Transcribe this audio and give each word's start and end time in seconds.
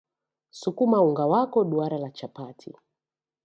sukuma 0.51 0.97
unga 1.07 1.25
wako 1.25 1.63
duara 1.63 1.97
la 1.97 2.09
chapati 2.11 2.75